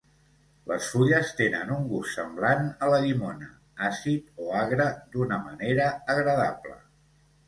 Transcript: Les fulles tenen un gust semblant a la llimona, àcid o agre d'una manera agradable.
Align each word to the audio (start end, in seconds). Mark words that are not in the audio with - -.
Les 0.69 0.85
fulles 0.91 1.33
tenen 1.41 1.73
un 1.75 1.83
gust 1.91 2.15
semblant 2.19 2.65
a 2.85 2.89
la 2.93 3.01
llimona, 3.03 3.49
àcid 3.89 4.31
o 4.47 4.47
agre 4.61 4.87
d'una 5.17 5.37
manera 5.45 5.87
agradable. 6.15 6.75